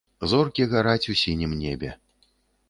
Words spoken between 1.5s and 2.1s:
небе.